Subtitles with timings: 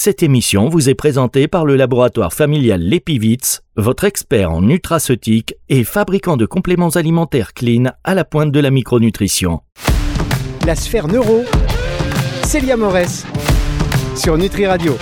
[0.00, 5.82] Cette émission vous est présentée par le laboratoire familial Lepivitz, votre expert en nutraceutique et
[5.82, 9.60] fabricant de compléments alimentaires clean à la pointe de la micronutrition.
[10.64, 11.42] La sphère neuro,
[12.44, 13.26] Célia Morès,
[14.14, 14.96] sur Nutri Radio.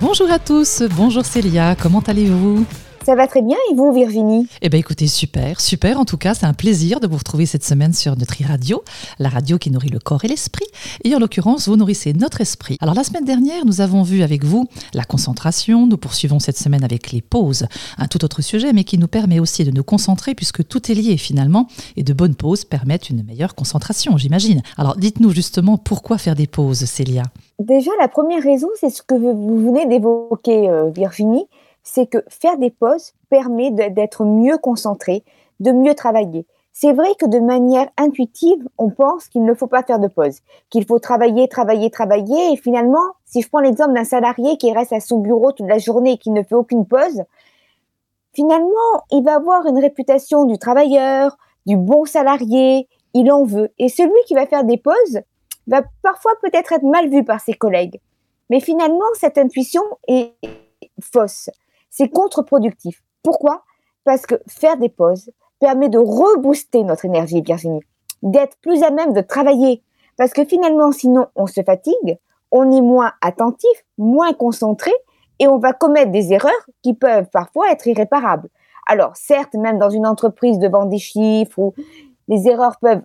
[0.00, 2.64] Bonjour à tous, bonjour Célia, comment allez-vous?
[3.04, 4.48] Ça va très bien et vous Virginie?
[4.62, 7.64] Eh bien écoutez, super, super en tout cas, c'est un plaisir de vous retrouver cette
[7.64, 8.82] semaine sur Nutri Radio,
[9.18, 10.66] la radio qui nourrit le corps et l'esprit.
[11.04, 12.78] Et en l'occurrence, vous nourrissez notre esprit.
[12.80, 16.82] Alors la semaine dernière, nous avons vu avec vous la concentration, nous poursuivons cette semaine
[16.82, 17.66] avec les pauses,
[17.98, 20.94] un tout autre sujet mais qui nous permet aussi de nous concentrer puisque tout est
[20.94, 24.62] lié finalement et de bonnes pauses permettent une meilleure concentration, j'imagine.
[24.78, 27.24] Alors dites-nous justement pourquoi faire des pauses, Célia?
[27.58, 31.46] Déjà, la première raison, c'est ce que vous venez d'évoquer, euh, Virginie,
[31.84, 35.22] c'est que faire des pauses permet d'être mieux concentré,
[35.60, 36.46] de mieux travailler.
[36.72, 40.40] C'est vrai que de manière intuitive, on pense qu'il ne faut pas faire de pause,
[40.70, 42.52] qu'il faut travailler, travailler, travailler.
[42.52, 45.78] Et finalement, si je prends l'exemple d'un salarié qui reste à son bureau toute la
[45.78, 47.22] journée et qui ne fait aucune pause,
[48.32, 53.70] finalement, il va avoir une réputation du travailleur, du bon salarié, il en veut.
[53.78, 55.20] Et celui qui va faire des pauses
[55.68, 58.00] va parfois peut-être être mal vu par ses collègues.
[58.50, 60.34] Mais finalement, cette intuition est
[61.00, 61.50] fausse
[61.96, 63.04] c'est contre-productif.
[63.22, 63.62] Pourquoi?
[64.02, 67.84] Parce que faire des pauses permet de rebooster notre énergie, Virginie,
[68.22, 69.82] d'être plus à même de travailler.
[70.16, 72.18] Parce que finalement, sinon, on se fatigue,
[72.50, 74.90] on est moins attentif, moins concentré,
[75.38, 78.48] et on va commettre des erreurs qui peuvent parfois être irréparables.
[78.88, 81.74] Alors, certes, même dans une entreprise devant des chiffres, où
[82.26, 83.02] les erreurs peuvent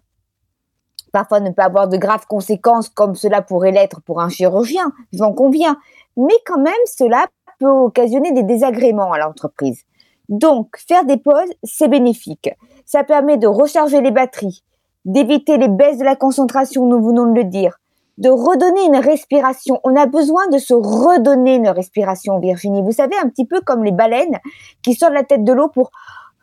[1.11, 5.33] parfois ne pas avoir de graves conséquences comme cela pourrait l'être pour un chirurgien, j'en
[5.33, 5.77] conviens,
[6.17, 7.27] mais quand même, cela
[7.59, 9.83] peut occasionner des désagréments à l'entreprise.
[10.29, 12.49] Donc, faire des pauses, c'est bénéfique.
[12.85, 14.63] Ça permet de recharger les batteries,
[15.05, 17.80] d'éviter les baisses de la concentration, nous venons de le dire,
[18.19, 19.80] de redonner une respiration.
[19.83, 22.81] On a besoin de se redonner une respiration, Virginie.
[22.81, 24.37] Vous savez, un petit peu comme les baleines
[24.83, 25.89] qui sortent la tête de l'eau pour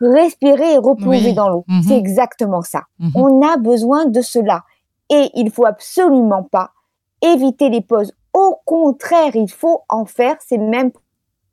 [0.01, 1.63] respirer et replonger dans l'eau.
[1.67, 1.81] Mhm.
[1.83, 2.83] C'est exactement ça.
[2.99, 3.11] Mhm.
[3.15, 4.63] On a besoin de cela.
[5.09, 6.71] Et il faut absolument pas
[7.21, 8.13] éviter les pauses.
[8.33, 10.35] Au contraire, il faut en faire.
[10.45, 10.91] C'est même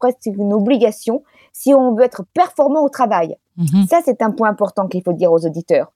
[0.04, 1.22] presque une obligation
[1.52, 3.36] si on veut être performant au travail.
[3.56, 3.86] Mhm.
[3.88, 5.92] Ça, c'est un point important qu'il faut dire aux auditeurs.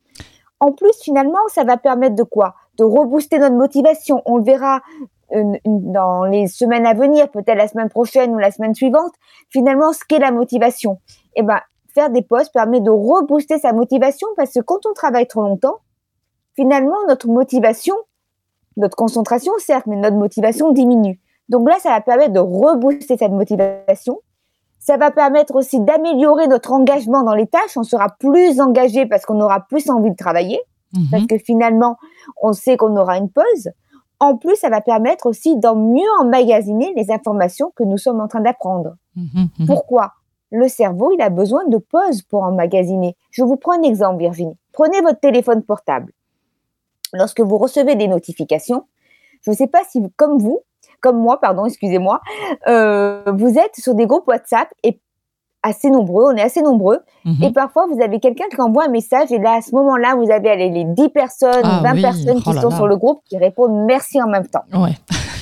[0.61, 2.55] En plus, finalement, ça va permettre de quoi?
[2.79, 4.23] De rebooster notre motivation.
[4.25, 4.81] On le verra
[5.35, 9.13] euh, dans les semaines à venir, peut-être la semaine prochaine ou la semaine suivante.
[9.51, 11.01] Finalement, ce qu'est la motivation?
[11.37, 11.61] Eh ben,
[11.95, 15.79] faire des postes permet de rebooster sa motivation parce que quand on travaille trop longtemps,
[16.55, 17.95] finalement, notre motivation,
[18.77, 21.21] notre concentration, certes, mais notre motivation diminue.
[21.49, 24.21] Donc là, ça va permettre de rebooster cette motivation.
[24.79, 27.77] Ça va permettre aussi d'améliorer notre engagement dans les tâches.
[27.77, 30.61] On sera plus engagé parce qu'on aura plus envie de travailler.
[30.93, 31.07] Mhm.
[31.11, 31.97] Parce que finalement,
[32.43, 33.71] on sait qu'on aura une pause.
[34.21, 38.29] En plus, ça va permettre aussi d'en mieux emmagasiner les informations que nous sommes en
[38.29, 38.97] train d'apprendre.
[39.17, 39.67] Mhm, mhm.
[39.67, 40.13] Pourquoi?
[40.51, 43.17] Le cerveau, il a besoin de pauses pour emmagasiner.
[43.31, 44.57] Je vous prends un exemple, Virginie.
[44.73, 46.13] Prenez votre téléphone portable.
[47.13, 48.85] Lorsque vous recevez des notifications,
[49.43, 50.63] je ne sais pas si, comme vous,
[51.01, 52.21] comme moi, pardon, excusez-moi,
[52.67, 55.01] euh, vous êtes sur des groupes WhatsApp et
[55.63, 57.43] assez nombreux, on est assez nombreux, mhm.
[57.43, 60.31] et parfois vous avez quelqu'un qui envoie un message, et là, à ce moment-là, vous
[60.31, 63.85] avez les 10 personnes, 20 ah personnes qui oh sont sur le groupe qui répondent
[63.87, 64.65] merci en même temps.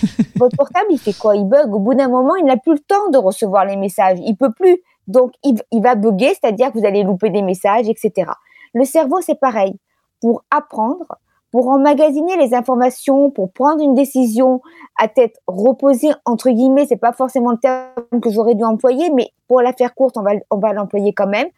[0.37, 1.37] Votre portable, il fait quoi?
[1.37, 1.75] Il bug.
[1.75, 4.19] Au bout d'un moment, il n'a plus le temps de recevoir les messages.
[4.21, 4.79] Il peut plus.
[5.07, 8.31] Donc, il, il va bugger, c'est-à-dire que vous allez louper des messages, etc.
[8.75, 9.75] Le cerveau, c'est pareil.
[10.21, 11.07] Pour apprendre,
[11.51, 14.61] pour emmagasiner les informations, pour prendre une décision
[14.99, 19.31] à tête reposée, entre guillemets, c'est pas forcément le terme que j'aurais dû employer, mais
[19.49, 21.49] pour la faire courte, on va, on va l'employer quand même.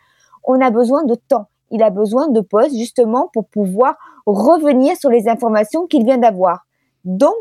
[0.44, 1.46] On a besoin de temps.
[1.70, 6.66] Il a besoin de pause justement pour pouvoir revenir sur les informations qu'il vient d'avoir.
[7.04, 7.34] Donc,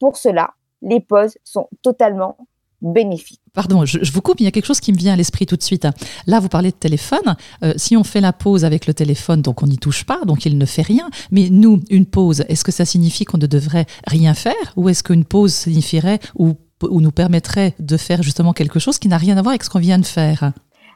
[0.00, 0.50] pour cela,
[0.82, 2.36] les pauses sont totalement
[2.82, 3.40] bénéfique.
[3.52, 5.56] Pardon, je, vous coupe, il y a quelque chose qui me vient à l'esprit tout
[5.56, 5.86] de suite.
[6.26, 7.36] Là, vous parlez de téléphone.
[7.62, 10.44] Euh, si on fait la pause avec le téléphone, donc on n'y touche pas, donc
[10.44, 11.08] il ne fait rien.
[11.30, 15.02] Mais nous, une pause, est-ce que ça signifie qu'on ne devrait rien faire Ou est-ce
[15.02, 19.36] qu'une pause signifierait ou, ou, nous permettrait de faire justement quelque chose qui n'a rien
[19.38, 20.52] à voir avec ce qu'on vient de faire?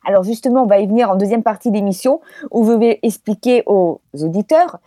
[0.06, 4.00] Alors justement, on va y venir en deuxième partie d'émission où je vais expliquer aux
[4.14, 4.78] auditeurs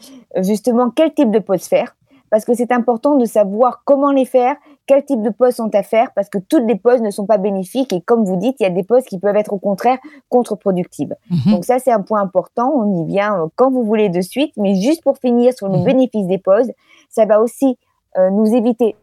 [0.42, 1.96] justement quel type de pause faire
[2.34, 4.56] parce que c'est important de savoir comment les faire,
[4.86, 7.38] quel type de postes sont à faire, parce que toutes les postes ne sont pas
[7.38, 9.98] bénéfiques et comme vous dites, il y a des postes qui peuvent être au contraire
[10.30, 11.16] contre-productives.
[11.30, 11.54] Mhm.
[11.54, 12.74] Donc ça, c'est un point important.
[12.76, 15.78] On y vient euh, quand vous voulez de suite, mais juste pour finir sur le
[15.78, 15.86] mhm.
[15.86, 16.72] bénéfice des postes,
[17.10, 17.78] ça va aussi
[18.18, 18.96] euh, nous éviter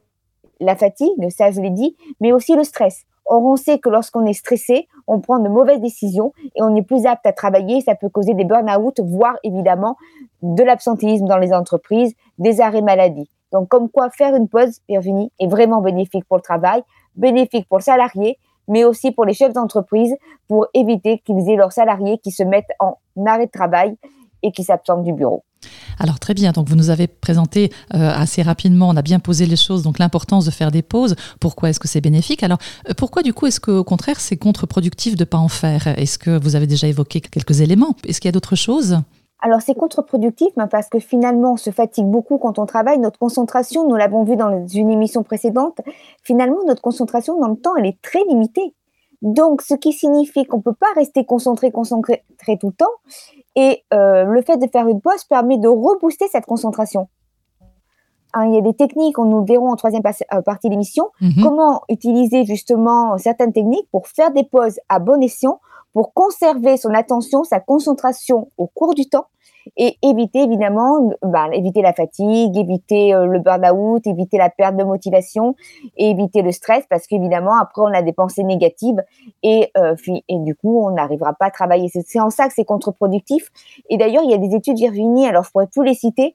[0.61, 3.07] la fatigue, ça je l'ai dit, mais aussi le stress.
[3.25, 6.83] Or, on sait que lorsqu'on est stressé, on prend de mauvaises décisions et on est
[6.83, 7.81] plus apte à travailler.
[7.81, 9.97] Ça peut causer des burn-out, voire évidemment
[10.43, 13.31] de l'absentéisme dans les entreprises, des arrêts maladie.
[13.53, 16.83] Donc, comme quoi faire une pause, Virginie, est vraiment bénéfique pour le travail.
[17.17, 18.39] bénéfique pour le salarié,
[18.69, 20.15] mais aussi pour les chefs d'entreprise
[20.49, 23.97] pour éviter qu'ils aient leurs salariés qui se mettent en arrêt de travail
[24.43, 25.45] et qui s'absentent du bureau.
[25.99, 29.45] Alors très bien, donc vous nous avez présenté euh, assez rapidement, on a bien posé
[29.45, 32.43] les choses, donc l'importance de faire des pauses, pourquoi est-ce que c'est bénéfique?
[32.43, 32.57] Alors
[32.89, 35.87] euh, pourquoi du coup est-ce qu'au contraire c'est contre-productif de ne pas en faire?
[35.99, 37.95] Est-ce que vous avez déjà évoqué quelques éléments?
[38.07, 39.03] Est-ce qu'il y a d'autres choses?
[39.43, 42.99] Alors c'est contre-productif hein, parce que finalement on se fatigue beaucoup quand on travaille.
[42.99, 45.81] Notre concentration, nous l'avons vu dans une émission précédente,
[46.23, 48.75] finalement notre concentration dans le temps elle est très limitée.
[49.23, 52.23] Donc ce qui signifie qu'on ne peut pas rester concentré, concentré
[52.61, 52.93] tout le temps.
[53.57, 57.09] Et euh, le fait de faire une pause permet de rebooster cette concentration.
[58.33, 60.73] Hein, il y a des techniques, on nous le verrons en troisième euh, partie de
[60.73, 61.43] l'émission, mhm.
[61.43, 65.61] comment utiliser justement certaines techniques pour faire des pauses à bon escient,
[65.93, 69.27] pour conserver son attention, sa concentration au cours du temps
[69.77, 74.85] et éviter évidemment, bah, éviter la fatigue, éviter euh, le burn-out, éviter la perte de
[74.85, 75.55] motivation
[75.97, 79.03] et éviter le stress parce qu'évidemment après on a des pensées négatives
[79.43, 79.95] et euh,
[80.29, 81.89] et du coup on n'arrivera pas à travailler.
[81.89, 83.51] C'est en ça que c'est contre-productif.
[83.89, 86.35] Et d'ailleurs il y a des études Virginie, alors je pourrais tous les citer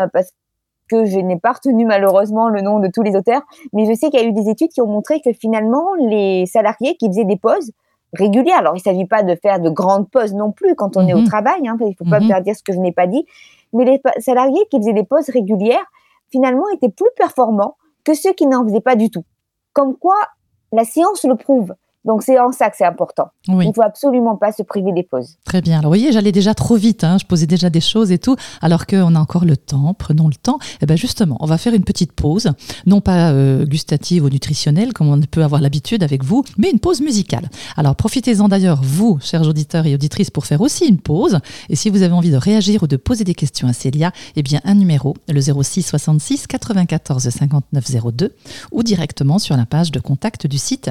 [0.00, 0.32] euh, parce
[0.88, 3.42] que je n'ai pas retenu malheureusement le nom de tous les auteurs,
[3.72, 6.46] mais je sais qu'il y a eu des études qui ont montré que finalement les
[6.46, 7.72] salariés qui faisaient des pauses
[8.12, 8.58] régulière.
[8.58, 11.14] Alors, il ne s'agit pas de faire de grandes pauses non plus quand on est
[11.14, 11.26] au mhm.
[11.26, 11.68] travail.
[11.68, 12.30] Hein, il ne faut pas me mhm.
[12.30, 13.26] faire dire ce que je n'ai pas dit.
[13.72, 15.84] Mais les salariés qui faisaient des pauses régulières,
[16.30, 19.24] finalement, étaient plus performants que ceux qui n'en faisaient pas du tout.
[19.72, 20.16] Comme quoi,
[20.72, 21.74] la science le prouve.
[22.06, 23.28] Donc c'est en ça que c'est important.
[23.48, 25.36] Il ne faut absolument pas se priver des pauses.
[25.44, 25.78] Très bien.
[25.78, 27.18] Alors vous voyez, j'allais déjà trop vite, hein.
[27.20, 30.34] je posais déjà des choses et tout, alors qu'on a encore le temps, prenons le
[30.34, 30.58] temps.
[30.60, 32.52] Et eh bien justement, on va faire une petite pause,
[32.86, 36.78] non pas euh, gustative ou nutritionnelle comme on peut avoir l'habitude avec vous, mais une
[36.78, 37.48] pause musicale.
[37.76, 41.40] Alors profitez-en d'ailleurs, vous, chers auditeurs et auditrices, pour faire aussi une pause.
[41.68, 44.42] Et si vous avez envie de réagir ou de poser des questions à Célia, eh
[44.42, 48.34] bien un numéro, le 06 66 94 59 02,
[48.70, 50.90] ou directement sur la page de contact du site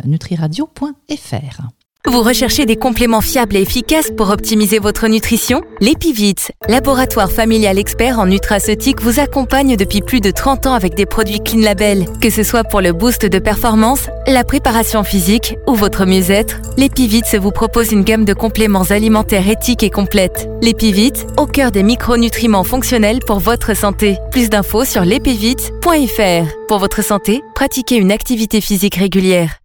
[2.08, 5.62] Vous recherchez des compléments fiables et efficaces pour optimiser votre nutrition?
[5.82, 6.36] L'Epivit,
[6.68, 11.40] laboratoire familial expert en nutraceutique, vous accompagne depuis plus de 30 ans avec des produits
[11.40, 12.06] Clean Label.
[12.22, 17.24] Que ce soit pour le boost de performance, la préparation physique ou votre mieux-être, l'Epivit
[17.40, 20.48] vous propose une gamme de compléments alimentaires éthiques et complètes.
[20.62, 24.18] L'Epivit, au cœur des micronutriments fonctionnels pour votre santé.
[24.30, 26.68] Plus d'infos sur l'epivit.fr.
[26.68, 29.60] Pour votre santé, pratiquez une activité physique régulière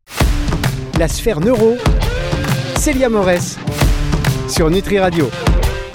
[1.01, 1.77] la sphère neuro.
[2.77, 3.57] Célia Morès
[4.51, 5.31] sur Nutri Radio.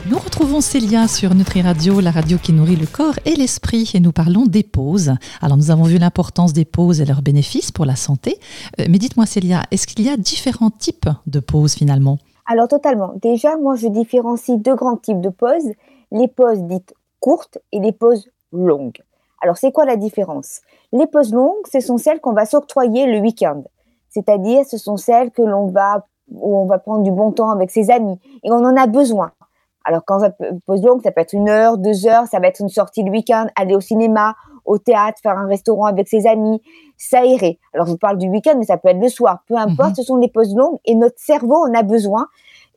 [0.09, 3.99] Nous retrouvons Célia sur Nutri Radio, la radio qui nourrit le corps et l'esprit, et
[3.99, 5.13] nous parlons des pauses.
[5.43, 8.39] Alors nous avons vu l'importance des pauses et leurs bénéfices pour la santé.
[8.79, 12.17] Euh, mais dites-moi Célia, est-ce qu'il y a différents types de pauses finalement?
[12.47, 13.13] Alors totalement.
[13.21, 15.71] Déjà, moi je différencie deux grands types de pauses,
[16.11, 19.03] les pauses dites courtes et les pauses longues.
[19.43, 20.61] Alors c'est quoi la différence?
[20.93, 23.65] Les pauses longues, ce sont celles qu'on va s'octroyer le week-end.
[24.15, 27.69] C'est-à-dire, ce sont celles que l'on va, où on va prendre du bon temps avec
[27.69, 29.31] ses amis et on en a besoin.
[29.83, 30.31] Alors, quand ça
[30.65, 33.11] pose longue, ça peut être une heure, deux heures, ça va être une sortie le
[33.11, 36.61] week-end, aller au cinéma, au théâtre, faire un restaurant avec ses amis,
[37.11, 37.59] irait.
[37.73, 39.39] Alors, je vous parle du week-end, mais ça peut être le soir.
[39.49, 39.95] Peu importe, mhm.
[39.95, 42.27] ce sont des pauses longues et notre cerveau en a besoin.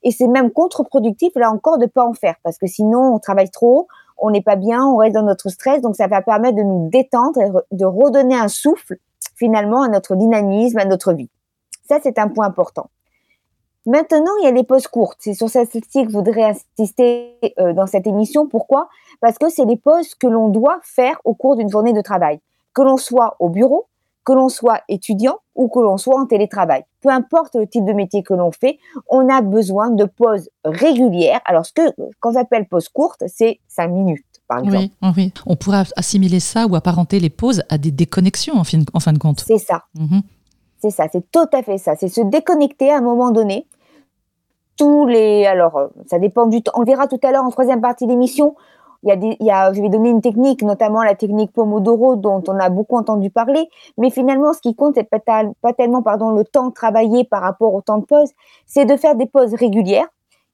[0.02, 3.50] Et c'est même contre-productif, là encore, de pas en faire parce que sinon, on travaille
[3.50, 3.86] trop,
[4.18, 5.80] on n'est pas bien, on reste dans notre stress.
[5.82, 8.96] Donc, ça va permettre de nous détendre et de redonner un souffle
[9.36, 11.30] finalement à notre dynamisme, à notre vie.
[11.88, 12.90] Ça, c'est un point important.
[13.86, 15.16] Maintenant, il y a les pauses courtes.
[15.20, 18.46] C'est sur celle-ci que je voudrais insister euh, dans cette émission.
[18.46, 18.88] Pourquoi?
[19.22, 22.40] Parce que c'est les pauses que l'on doit faire au cours d'une journée de travail.
[22.74, 23.86] Que l'on soit au bureau,
[24.26, 26.84] que l'on soit étudiant ou que l'on soit en télétravail.
[27.00, 31.40] Peu importe le type de métier que l'on fait, on a besoin de pauses régulières.
[31.46, 34.26] Alors, ce que, quand j'appelle pause courte, c'est cinq minutes.
[34.50, 38.78] Oui, oui, on pourrait assimiler ça ou apparenter les pauses à des déconnexions en fin,
[38.94, 39.44] en fin de compte.
[39.46, 39.84] C'est ça.
[39.94, 40.22] Mhm.
[40.80, 41.96] C'est ça, c'est tout à fait ça.
[41.96, 43.66] C'est se déconnecter à un moment donné.
[44.76, 46.72] Tous les, alors, ça dépend du temps.
[46.76, 48.54] On verra tout à l'heure en troisième partie de l'émission.
[49.02, 51.52] Il y a des, il y a, je vais donner une technique, notamment la technique
[51.52, 53.68] Pomodoro, dont on a beaucoup entendu parler.
[53.96, 55.20] Mais finalement, ce qui compte, c'est pas,
[55.60, 58.30] pas tellement, pardon, le temps travaillé par rapport au temps de pause.
[58.66, 60.08] C'est de faire des pauses régulières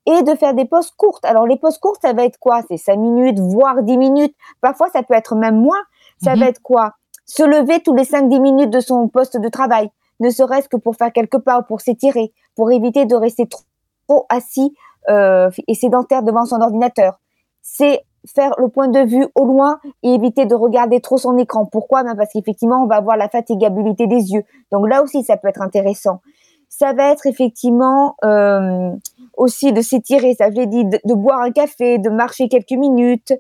[0.07, 1.25] et de faire des pauses courtes.
[1.25, 2.63] Alors les pauses courtes, ça va être quoi?
[2.69, 4.35] C'est 5 minutes, voire 10 minutes.
[4.61, 5.81] Parfois, ça peut être même moins.
[6.23, 6.41] Ça mhm.
[6.41, 6.93] va être quoi?
[7.27, 10.97] Se lever tous les 5-10 minutes de son poste de travail, ne serait-ce que pour
[10.97, 14.75] faire quelques pas ou pour s'étirer, pour éviter de rester trop, assis
[15.09, 17.19] euh, et sédentaire devant son ordinateur.
[17.63, 21.67] C'est faire le point de vue au loin et éviter de regarder trop son écran.
[21.67, 22.03] Pourquoi?
[22.05, 24.45] Ben Parce qu'effectivement, on va avoir la fatigabilité des yeux.
[24.73, 26.21] Donc là aussi, ça peut être intéressant.
[26.69, 28.17] Ça va être effectivement...
[28.25, 28.91] Euh,
[29.37, 33.33] aussi de s'étirer, ça je l'ai dit, de, boire un café, de marcher quelques minutes.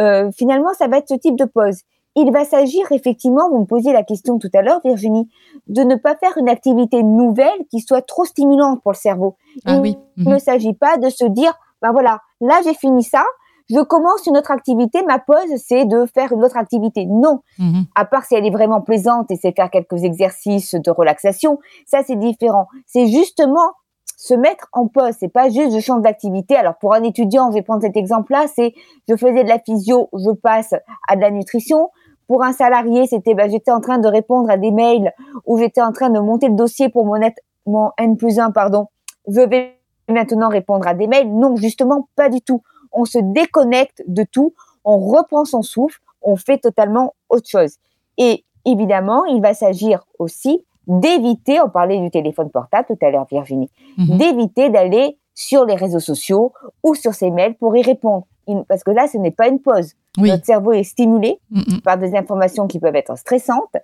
[0.00, 1.80] Euh, finalement, ça va être ce type de pause.
[2.16, 5.28] il va s'agir effectivement, vous me posiez la question tout à l'heure, Virginie,
[5.68, 9.36] de ne pas faire une activité nouvelle qui soit trop stimulante pour le cerveau.
[9.64, 9.96] Ah oui.
[10.16, 13.24] Il ne s'agit pas de se dire, ben voilà, là j'ai fini ça,
[13.70, 17.06] je commence une autre activité, ma pause c'est de faire une autre activité.
[17.06, 17.84] Non, Mhm.
[17.94, 22.00] à part si elle est vraiment plaisante et c'est faire quelques exercices de relaxation, ça
[22.06, 22.66] c'est différent.
[22.86, 23.70] C'est justement
[24.16, 26.56] se mettre en pause, c'est pas juste je change d'activité.
[26.56, 28.74] Alors pour un étudiant, je vais prendre cet exemple-là, c'est
[29.08, 30.74] je faisais de la physio, je passe
[31.08, 31.90] à de la nutrition.
[32.28, 35.12] Pour un salarié, c'était bah, j'étais en train de répondre à des mails
[35.46, 37.34] ou j'étais en train de monter le dossier pour mon, net,
[37.66, 38.86] mon N plus 1, pardon.
[39.26, 39.76] Je vais
[40.08, 41.32] maintenant répondre à des mails.
[41.32, 42.62] Non, justement, pas du tout.
[42.92, 44.54] On se déconnecte de tout,
[44.84, 47.76] on reprend son souffle, on fait totalement autre chose.
[48.18, 53.26] Et évidemment, il va s'agir aussi d'éviter, on parlait du téléphone portable tout à l'heure,
[53.30, 54.16] Virginie, Mhm.
[54.18, 58.26] d'éviter d'aller sur les réseaux sociaux ou sur ses mails pour y répondre.
[58.68, 59.94] Parce que là, ce n'est pas une pause.
[60.18, 60.28] Oui.
[60.28, 61.82] Notre cerveau est stimulé Mhm.
[61.82, 63.76] par des informations qui peuvent être stressantes.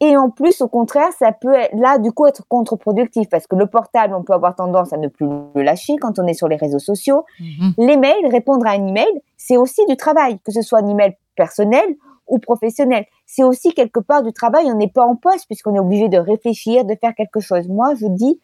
[0.00, 3.56] Et en plus, au contraire, ça peut être, là, du coup, être contre-productif parce que
[3.56, 6.48] le portable, on peut avoir tendance à ne plus le lâcher quand on est sur
[6.48, 7.24] les réseaux sociaux.
[7.40, 7.74] Mhm.
[7.78, 11.14] Les mails, répondre à un email, c'est aussi du travail, que ce soit un email
[11.36, 11.84] personnel
[12.26, 13.04] ou professionnel.
[13.26, 14.64] C'est aussi quelque part du travail.
[14.72, 17.68] On n'est pas en poste puisqu'on est obligé de réfléchir, de faire quelque chose.
[17.68, 18.40] Moi, je dis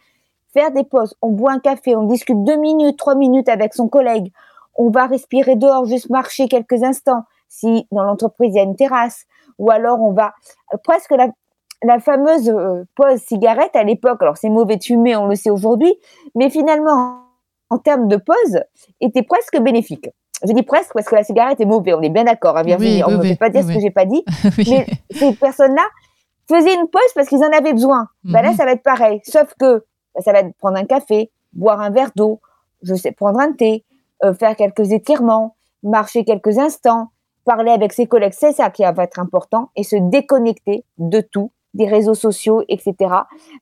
[0.52, 1.14] faire des pauses.
[1.22, 4.30] On boit un café, on discute deux minutes, trois minutes avec son collègue.
[4.76, 7.24] On va respirer dehors, juste marcher quelques instants.
[7.48, 9.24] Si dans l'entreprise il y a une terrasse,
[9.58, 10.32] ou alors on va
[10.84, 11.28] presque la,
[11.82, 14.22] la fameuse euh, pause cigarette à l'époque.
[14.22, 15.94] Alors c'est mauvais de fumer, on le sait aujourd'hui,
[16.34, 17.18] mais finalement
[17.68, 18.60] en termes de pause
[19.00, 20.08] était presque bénéfique.
[20.46, 22.96] Je dis presque parce que la cigarette est mauvaise, on est bien d'accord, hein, Virginie.
[22.96, 24.24] Oui, on ne oui, peut pas dire ce que j'ai pas dit.
[24.58, 25.84] Mais ces personnes-là
[26.48, 28.08] faisaient une pause parce qu'ils en avaient besoin.
[28.24, 28.56] Ben là, Mhm.
[28.56, 29.20] ça va être pareil.
[29.24, 32.40] Sauf que ben, ça va être prendre un café, boire un verre d'eau,
[32.82, 33.84] je sais, prendre un thé,
[34.24, 37.08] euh, faire quelques étirements, marcher quelques instants,
[37.44, 38.34] parler avec ses collègues.
[38.38, 42.94] C'est ça qui va être important et se déconnecter de tout, des réseaux sociaux, etc.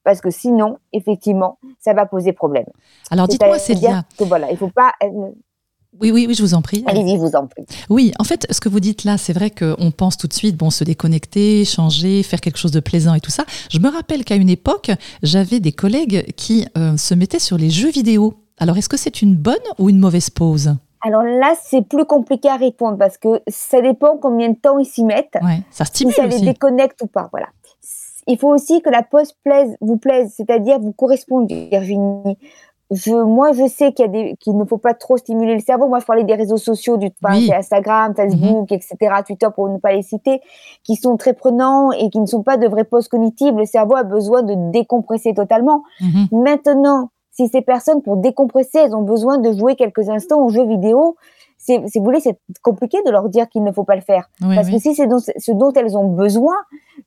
[0.04, 2.66] Parce que sinon, effectivement, ça va poser problème.
[3.10, 4.04] Alors dites-moi, Célia.
[4.18, 4.92] que voilà, il faut pas.
[5.02, 5.08] euh,
[6.00, 6.84] Oui, oui, oui, je vous en prie.
[6.86, 7.64] Allez-y, je vous en prie.
[7.88, 10.56] Oui, en fait, ce que vous dites là, c'est vrai qu'on pense tout de suite,
[10.56, 13.44] bon, se déconnecter, changer, faire quelque chose de plaisant et tout ça.
[13.70, 14.90] Je me rappelle qu'à une époque,
[15.22, 18.34] j'avais des collègues qui euh, se mettaient sur les jeux vidéo.
[18.60, 20.74] Alors, est-ce que c'est une bonne ou une mauvaise pause?
[21.02, 24.84] Alors là, c'est plus compliqué à répondre parce que ça dépend combien de temps ils
[24.84, 25.38] s'y mettent.
[25.42, 26.44] Ouais, ça si stimule ça les aussi.
[26.44, 27.28] déconnecte ou pas.
[27.32, 27.46] Voilà.
[28.26, 32.36] Il faut aussi que la pause plaise, vous plaise, c'est-à-dire vous corresponde, Virginie.
[32.90, 35.60] Je, moi, je sais qu'il y a des, qu'il ne faut pas trop stimuler le
[35.60, 35.88] cerveau.
[35.88, 37.50] Moi, je parlais des réseaux sociaux, du Oui.
[37.54, 40.40] Instagram, Facebook, etc., Twitter pour ne pas les citer,
[40.84, 43.54] qui sont très prenants et qui ne sont pas de vraies pauses cognitives.
[43.56, 45.82] Le cerveau a besoin de décompresser totalement.
[46.00, 46.26] Mhm.
[46.32, 50.66] Maintenant, si ces personnes, pour décompresser, elles ont besoin de jouer quelques instants aux jeux
[50.66, 51.16] vidéo,
[51.58, 54.30] si vous voulez, c'est compliqué de leur dire qu'il ne faut pas le faire.
[54.42, 54.74] Oui, Parce oui.
[54.74, 55.06] que si c'est
[55.38, 56.56] ce dont elles ont besoin,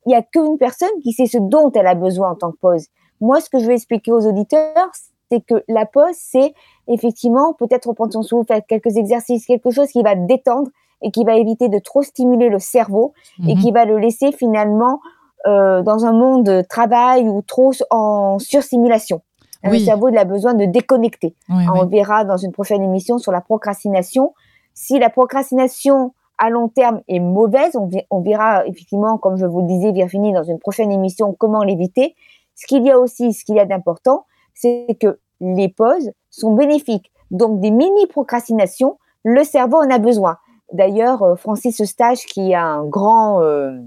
[0.06, 2.58] il n'y a qu'une personne qui sait ce dont elle a besoin en tant que
[2.58, 2.86] pause.
[3.20, 4.92] Moi, ce que je vais expliquer aux auditeurs,
[5.32, 6.54] c'est que la pause, c'est
[6.88, 10.70] effectivement peut-être reprendre son souffle, faire quelques exercices, quelque chose qui va détendre
[11.02, 13.14] et qui va éviter de trop stimuler le cerveau
[13.48, 13.62] et Mhm.
[13.62, 15.00] qui va le laisser finalement
[15.46, 19.20] euh, dans un monde de travail ou trop en surstimulation.
[19.64, 19.80] Oui.
[19.80, 21.36] Le cerveau, il a besoin de déconnecter.
[21.50, 21.90] Oui, On oui.
[21.90, 24.34] verra dans une prochaine émission sur la procrastination.
[24.74, 27.78] Si la procrastination à long terme est mauvaise,
[28.10, 32.16] on verra effectivement, comme je vous le disais, Virginie, dans une prochaine émission, comment l'éviter.
[32.56, 36.54] Ce qu'il y a aussi, ce qu'il y a d'important, c'est que les pauses sont
[36.56, 37.12] bénéfiques.
[37.32, 40.38] Donc, des mini-procrastinations, le cerveau en a besoin.
[40.72, 43.78] D'ailleurs, euh, Francis Eustache, qui est un grand euh,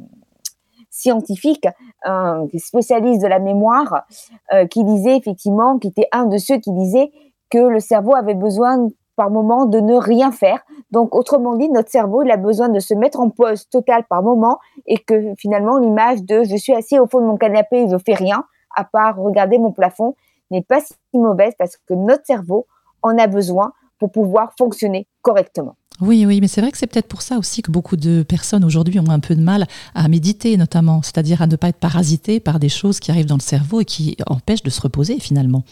[0.91, 1.67] scientifique,
[2.07, 4.05] un spécialiste de la mémoire,
[4.53, 7.11] euh, qui disait effectivement, qui était un de ceux qui disait
[7.51, 10.61] que le cerveau avait besoin par moment de ne rien faire.
[10.91, 14.23] Donc, autrement dit, notre cerveau, il a besoin de se mettre en pause totale par
[14.23, 17.89] moment et que finalement, l'image de je suis assis au fond de mon canapé et
[17.89, 18.45] je fais rien,
[18.77, 20.15] à part regarder mon plafond,
[20.51, 22.67] n'est pas si mauvaise parce que notre cerveau
[23.03, 25.77] en a besoin pour pouvoir fonctionner correctement.
[26.01, 28.65] Oui, oui, mais c'est vrai que c'est peut-être pour ça aussi que beaucoup de personnes
[28.65, 32.39] aujourd'hui ont un peu de mal à méditer, notamment, c'est-à-dire à ne pas être parasité
[32.39, 35.63] par des choses qui arrivent dans le cerveau et qui empêchent de se reposer finalement.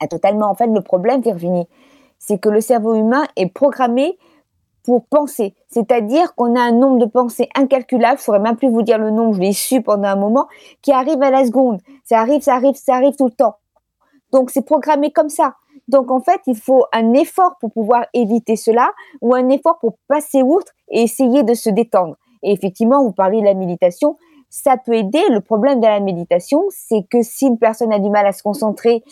[0.00, 0.50] Ah, totalement.
[0.50, 1.66] En fait, le problème, Virginie,
[2.18, 4.18] c'est que le cerveau humain est programmé
[4.82, 5.54] pour penser.
[5.68, 8.98] C'est-à-dire qu'on a un nombre de pensées incalculable, je ne saurais même plus vous dire
[8.98, 10.46] le nombre, je l'ai su pendant un moment,
[10.82, 11.80] qui arrive à la seconde.
[12.04, 13.56] Ça arrive, ça arrive, ça arrive tout le temps.
[14.30, 15.54] Donc, c'est programmé comme ça.
[15.88, 19.96] Donc, en fait, il faut un effort pour pouvoir éviter cela ou un effort pour
[20.08, 22.16] passer outre et essayer de se détendre.
[22.42, 24.16] Et effectivement, vous parlez de la méditation,
[24.50, 25.22] ça peut aider.
[25.30, 28.42] Le problème de la méditation, c'est que si une personne a du mal à se
[28.42, 29.02] concentrer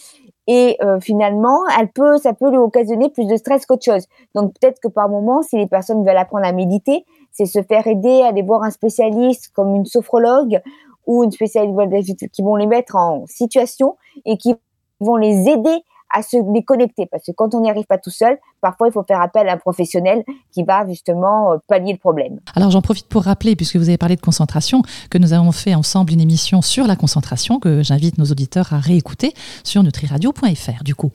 [0.47, 4.07] et euh, finalement, elle peut, ça peut lui occasionner plus de stress qu'autre chose.
[4.35, 7.87] Donc peut-être que par moment, si les personnes veulent apprendre à méditer, c'est se faire
[7.87, 10.61] aider, aller voir un spécialiste comme une sophrologue
[11.07, 14.55] ou une spécialiste qui vont les mettre en situation et qui
[15.01, 17.07] vont les aider à se déconnecter.
[17.07, 19.55] Parce que quand on n'y arrive pas tout seul, parfois il faut faire appel à
[19.55, 22.41] un professionnel qui va justement euh, pallier le problème.
[22.55, 25.75] Alors j'en profite pour rappeler, puisque vous avez parlé de concentration, que nous avons fait
[25.75, 30.95] ensemble une émission sur la concentration que j'invite nos auditeurs à réécouter sur nutriradio.fr du
[30.95, 31.11] coup.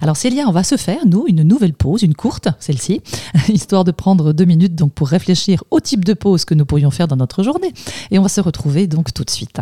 [0.00, 3.02] Alors Célia, on va se faire, nous, une nouvelle pause, une courte, celle-ci,
[3.48, 6.90] histoire de prendre deux minutes donc pour réfléchir au type de pause que nous pourrions
[6.90, 7.72] faire dans notre journée.
[8.10, 9.58] Et on va se retrouver donc tout de suite.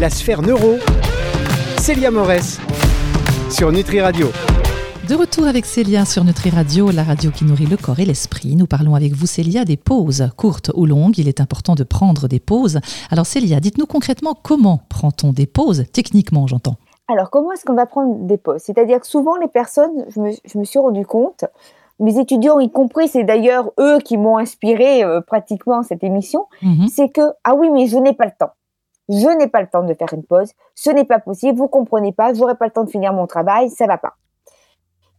[0.00, 0.76] La sphère neuro,
[1.78, 2.58] Célia Morès
[3.54, 4.26] sur Nutri Radio.
[5.08, 8.56] De retour avec Célia sur Nutri Radio, la radio qui nourrit le corps et l'esprit.
[8.56, 11.18] Nous parlons avec vous, Célia, des pauses, courtes ou longues.
[11.18, 12.80] Il est important de prendre des pauses.
[13.12, 16.74] Alors, Célia, dites-nous concrètement comment prend-on des pauses, techniquement, j'entends.
[17.06, 18.60] Alors, comment est-ce qu'on va prendre des pauses?
[18.60, 21.44] C'est-à-dire que souvent, les personnes, je me, suis rendu compte,
[22.00, 26.88] mes étudiants y compris, c'est d'ailleurs eux qui m'ont inspiré euh, pratiquement cette émission, mhm.
[26.88, 28.50] c'est que, ah oui, mais je n'ai pas le temps
[29.08, 32.12] je n'ai pas le temps de faire une pause, ce n'est pas possible, vous comprenez
[32.12, 34.14] pas, j'aurai pas le temps de finir mon travail, ça va pas.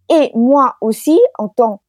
[0.10, 1.82] Et moi aussi, en tant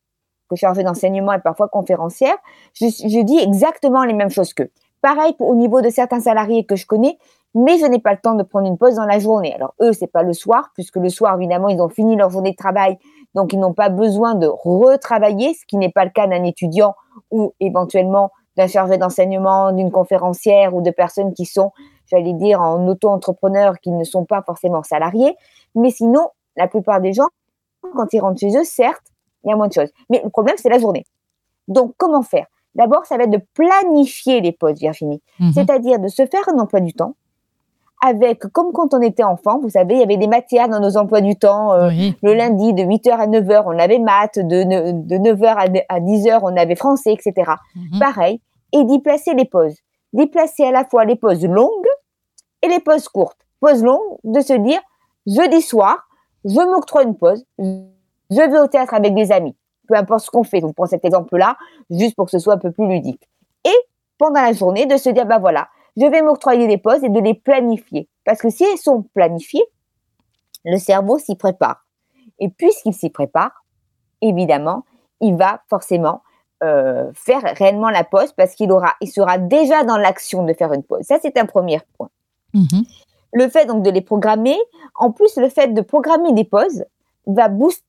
[0.48, 2.36] que chargée d'enseignement et parfois conférencière,
[2.74, 4.70] je, dis exactement les mêmes choses qu'eux.
[5.02, 7.18] Pareil au niveau de certains salariés que je connais,
[7.54, 9.54] mais je n'ai pas le temps de prendre une pause dans la journée.
[9.54, 12.52] Alors eux, c'est pas le soir, puisque le soir, évidemment, ils ont fini leur journée
[12.52, 12.98] de travail,
[13.34, 16.94] donc ils n'ont pas besoin de retravailler, ce qui n'est pas le cas d'un étudiant
[17.30, 21.72] ou éventuellement d'un chargé d'enseignement, d'une conférencière ou de personnes qui sont,
[22.06, 25.36] j'allais dire, en auto-entrepreneur, qui ne sont pas forcément salariés.
[25.74, 27.28] Mais sinon, la plupart des gens,
[27.94, 29.12] quand ils rentrent chez eux, certes,
[29.44, 29.90] il y a moins de choses.
[30.10, 31.04] Mais le problème, c'est la journée.
[31.68, 32.46] Donc, comment faire?
[32.74, 35.22] D'abord, ça va être de planifier les pauses, Virginie.
[35.40, 35.52] Mhm.
[35.52, 37.14] C'est-à-dire de se faire un emploi du temps
[38.02, 40.96] avec, comme quand on était enfant, vous savez, il y avait des matières dans nos
[40.96, 41.72] emplois du temps.
[41.72, 41.90] Euh,
[42.22, 46.56] le lundi, de 8h à 9h, on avait maths, de, de 9h à 10h, on
[46.56, 47.52] avait français, etc.
[47.74, 47.98] Mhm.
[47.98, 48.40] Pareil,
[48.72, 49.76] et d'y placer les pauses.
[50.12, 51.70] D'y placer à la fois les pauses longues
[52.62, 53.38] et les pauses courtes.
[53.60, 54.80] Pause longue, de se dire,
[55.26, 56.06] jeudi soir,
[56.44, 59.56] je m'octroie une pause, je vais au théâtre avec des amis.
[59.88, 61.56] Peu importe ce qu'on fait, on prend cet exemple-là,
[61.90, 63.28] juste pour que ce soit un peu plus ludique.
[63.64, 63.74] Et
[64.18, 67.20] pendant la journée, de se dire, bah voilà, je vais m'octroyer des pauses et de
[67.20, 68.08] les planifier.
[68.24, 69.64] Parce que si elles sont planifiées,
[70.64, 71.86] le cerveau s'y prépare.
[72.38, 73.64] Et puisqu'il s'y prépare,
[74.20, 74.84] évidemment,
[75.20, 76.22] il va forcément
[76.62, 80.72] euh, faire réellement la pause parce qu'il aura, il sera déjà dans l'action de faire
[80.72, 81.02] une pause.
[81.02, 82.10] Ça, c'est un premier point.
[82.54, 82.84] Mhm.
[83.32, 84.56] Le fait donc de les programmer,
[84.94, 86.84] en plus, le fait de programmer des pauses
[87.26, 87.82] va booster,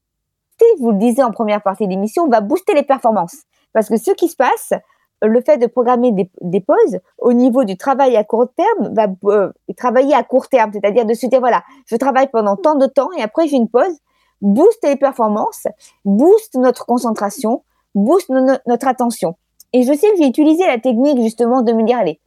[0.80, 3.38] vous le disiez en première partie d'émission, va booster les performances.
[3.74, 4.74] Parce que ce qui se passe,
[5.22, 9.52] le fait de programmer des, pauses au niveau du travail à court terme va euh,
[9.76, 13.10] travailler à court terme, c'est-à-dire de se dire voilà, je travaille pendant tant de temps
[13.18, 14.00] et après j'ai une pause,
[14.42, 15.68] booste les performances,
[16.06, 17.64] booste notre concentration,
[17.96, 19.36] booste notre attention.
[19.74, 22.20] Et je sais que j'ai utilisé la technique justement de me dire allez,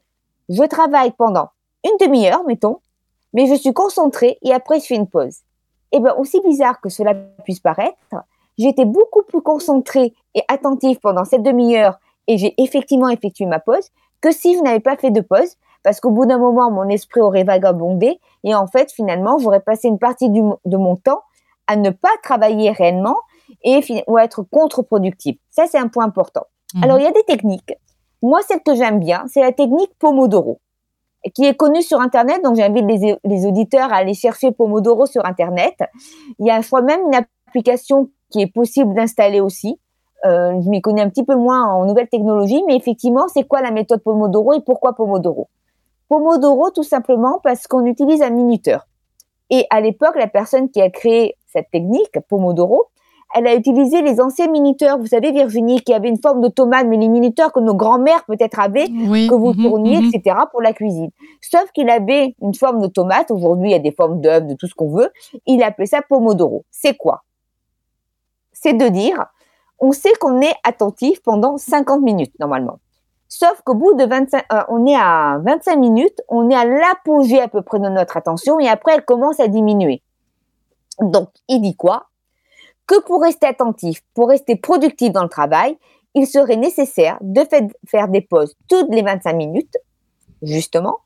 [0.48, 1.50] je travaille pendant
[1.84, 2.80] une demi-heure, mettons,
[3.32, 5.38] mais je suis concentrée et après je fais une pause.
[5.92, 7.96] Et eh bien aussi bizarre que cela puisse paraître,
[8.58, 11.98] j'étais beaucoup plus concentrée et attentive pendant cette demi-heure
[12.30, 13.88] et j'ai effectivement effectué ma pause
[14.20, 17.20] que si je n'avais pas fait de pause parce qu'au bout d'un moment, mon esprit
[17.20, 21.22] aurait vagabondé et en fait, finalement, j'aurais passé une partie de mon temps
[21.66, 23.16] à ne pas travailler réellement
[23.64, 25.38] et ou à être contre-productif.
[25.50, 26.44] Ça, c'est un point important.
[26.74, 26.84] Mhm.
[26.84, 27.74] Alors, il y a des techniques.
[28.22, 30.60] Moi, celle que j'aime bien, c'est la technique Pomodoro,
[31.34, 32.44] qui est connue sur Internet.
[32.44, 35.74] Donc, j'invite les, les, auditeurs à aller chercher Pomodoro sur Internet.
[36.38, 39.80] Il y a, je crois, même une application qui est possible d'installer aussi.
[40.26, 43.62] Euh, je m'y connais un petit peu moins en nouvelles technologies, mais effectivement, c'est quoi
[43.62, 45.48] la méthode Pomodoro et pourquoi Pomodoro?
[46.08, 48.86] Pomodoro, tout simplement parce qu'on utilise un minuteur.
[49.50, 52.86] Et à l'époque, la personne qui a créé cette technique, Pomodoro,
[53.34, 54.98] elle a utilisé les anciens minuteurs.
[54.98, 58.24] Vous savez, Virginie, qui avait une forme de tomate, mais les minuteurs que nos grands-mères
[58.26, 60.10] peut-être avaient, que vous mhm, tourniez, mhm.
[60.12, 61.10] etc., pour la cuisine.
[61.40, 63.30] Sauf qu'il avait une forme de tomate.
[63.30, 65.10] Aujourd'hui, il y a des formes d'œufs, de tout ce qu'on veut.
[65.46, 66.64] Il appelait ça Pomodoro.
[66.70, 67.22] C'est quoi?
[68.52, 69.26] C'est de dire,
[69.80, 72.78] on sait qu'on est attentif pendant 50 minutes normalement.
[73.28, 77.40] Sauf qu'au bout de 25, euh, on est à 25 minutes, on est à l'apogée
[77.40, 80.02] à peu près de notre attention et après elle commence à diminuer.
[81.00, 82.08] Donc, il dit quoi?
[82.86, 85.78] Que pour rester attentif, pour rester productif dans le travail,
[86.14, 87.42] il serait nécessaire de
[87.86, 89.76] faire des pauses toutes les 25 minutes,
[90.42, 90.98] justement,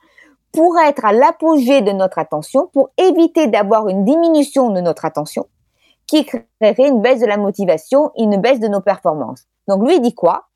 [0.50, 5.46] pour être à l'apogée de notre attention, pour éviter d'avoir une diminution de notre attention
[6.06, 9.44] qui créerait une baisse de la motivation, une baisse de nos performances.
[9.68, 10.48] Donc lui, il dit quoi?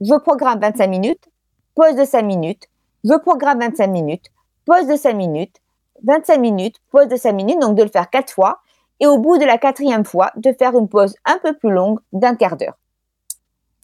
[0.00, 1.28] Je programme 25 minutes,
[1.74, 2.68] pause de 5 minutes,
[3.04, 4.26] je programme 25 minutes,
[4.64, 5.56] pause de 5 minutes,
[6.04, 8.58] 25 minutes, pause de 5 minutes, donc de le faire 4 fois,
[9.00, 11.98] et au bout de la quatrième fois, de faire une pause un peu plus longue
[12.12, 12.78] d'un quart d'heure.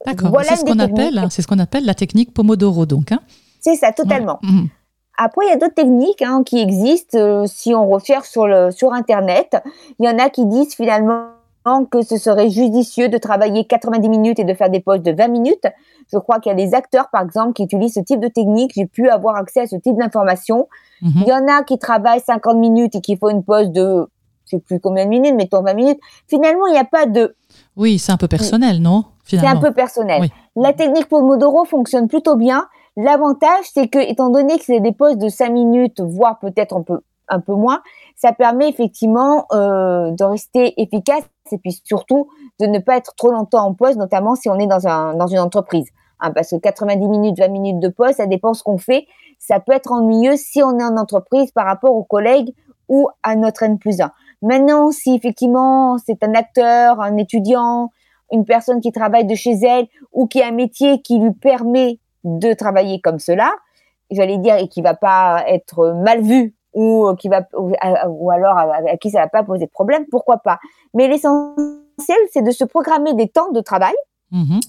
[0.06, 3.12] D'accord, c'est ce qu'on appelle, c'est ce qu'on appelle la technique Pomodoro, donc.
[3.12, 3.20] Hein
[3.61, 4.38] c'est ça, totalement.
[4.42, 4.68] Mhm.
[5.20, 7.18] Après, il y a d'autres techniques hein, qui existent.
[7.18, 9.57] Euh, si on recherche sur, le, sur Internet,
[9.98, 11.24] il y en a qui disent finalement
[11.90, 15.28] que ce serait judicieux de travailler 90 minutes et de faire des pauses de 20
[15.28, 15.66] minutes.
[16.11, 18.72] Je crois qu'il y a des acteurs, par exemple, qui utilisent ce type de technique.
[18.74, 20.68] J'ai pu avoir accès à ce type d'informations.
[21.02, 21.12] Mhm.
[21.16, 24.07] Il y en a qui travaillent 50 minutes et qui font une pause de,
[24.46, 26.00] je sais plus combien de minutes, mettons 20 minutes.
[26.28, 27.35] Finalement, il n'y a pas de...
[27.76, 30.28] Oui, c'est un peu personnel, non C'est un peu personnel.
[30.57, 32.66] La technique Pomodoro fonctionne plutôt bien.
[33.00, 36.74] L'avantage, c'est que, étant donné que c'est des pauses de 5 minutes, voire peut-être
[37.28, 37.80] un peu, moins,
[38.16, 43.30] ça permet effectivement euh, de rester efficace et puis surtout de ne pas être trop
[43.30, 45.87] longtemps en pause, notamment si on est dans, un, dans une entreprise.
[46.18, 49.06] Hein, parce que 90 minutes, 20 minutes de pause, ça dépend ce qu'on fait.
[49.38, 52.52] Ça peut être ennuyeux si on est en entreprise par rapport aux collègues
[52.88, 54.11] ou à notre N plus 1.
[54.42, 57.92] Maintenant, si effectivement c'est un acteur, un étudiant,
[58.32, 62.00] une personne qui travaille de chez elle ou qui a un métier qui lui permet
[62.24, 63.52] de travailler comme cela,
[64.11, 68.96] j'allais dire, et qui va pas être mal vu ou qui va ou, alors à,
[68.98, 70.59] qui ça va pas poser de problème, pourquoi pas.
[70.94, 73.94] Mais l'essentiel, c'est de se programmer des temps de travail
[74.31, 74.61] mhm.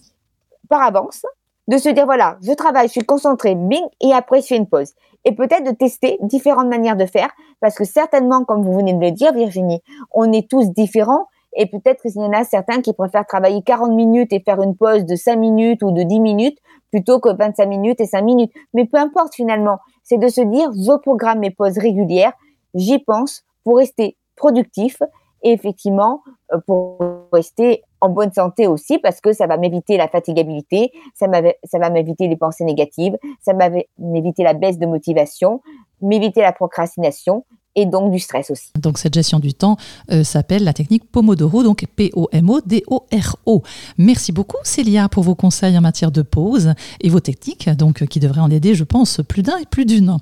[0.69, 1.23] par avance,
[1.67, 4.67] de se dire voilà, je travaille, je suis concentré, bing, et après je fais une
[4.67, 4.93] pause.
[5.25, 9.01] Et peut-être de tester différentes manières de faire, parce que certainement, comme vous venez de
[9.01, 9.81] le dire, Virginie,
[10.11, 13.93] on est tous différents et peut-être qu'il y en a certains qui préfèrent travailler 40
[13.93, 16.57] minutes et faire une pause de 5 minutes ou de 10 minutes
[16.91, 18.51] plutôt que 25 minutes et 5 minutes.
[18.73, 22.33] Mais peu importe finalement, c'est de se dire, je programme mes pauses régulières,
[22.73, 25.01] j'y pense pour rester productif
[25.43, 26.21] et effectivement
[26.53, 26.97] euh, pour
[27.31, 31.27] rester en bonne santé aussi parce que ça va m'éviter la fatigabilité, ça,
[31.63, 35.61] ça va m'éviter les pensées négatives, ça va m'éviter la baisse de motivation,
[36.01, 37.45] m'éviter la procrastination
[37.79, 38.69] et donc du stress aussi.
[38.79, 39.77] Donc cette gestion du temps
[40.11, 43.63] euh, s'appelle la technique Pomodoro, donc P-O-M-O-D-O-R-O.
[43.97, 48.19] Merci beaucoup Célia pour vos conseils en matière de pause et vos techniques, donc qui
[48.19, 50.17] devraient en aider, je pense, plus d'un et plus d'une.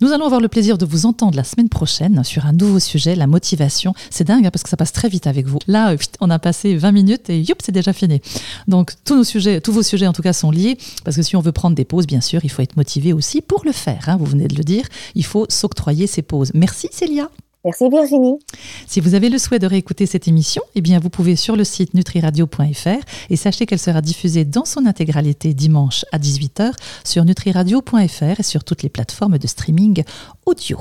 [0.00, 3.14] Nous allons avoir le plaisir de vous entendre la semaine prochaine sur un nouveau sujet,
[3.14, 3.94] la motivation.
[4.10, 5.58] C'est dingue hein, parce que ça passe très vite avec vous.
[5.66, 8.20] Là, euh, on a passé 20 minutes et youp, c'est déjà fini.
[8.68, 11.36] Donc tous nos sujets, tous vos sujets en tout cas sont liés parce que si
[11.36, 14.08] on veut prendre des pauses, bien sûr, il faut être motivé aussi pour le faire.
[14.08, 14.84] Hein, vous venez de le dire,
[15.14, 16.50] il faut s'octroyer ces pauses.
[16.54, 17.30] Merci Célia.
[17.64, 18.38] Merci Virginie.
[18.86, 21.64] Si vous avez le souhait de réécouter cette émission, eh bien vous pouvez sur le
[21.64, 26.72] site nutriradio.fr et sachez qu'elle sera diffusée dans son intégralité dimanche à 18h
[27.04, 30.02] sur nutriradio.fr et sur toutes les plateformes de streaming
[30.46, 30.78] audio.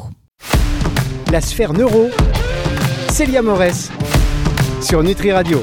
[1.31, 2.07] La sphère neuro,
[3.09, 3.89] Célia Morès
[4.81, 5.61] sur Nutri Radio.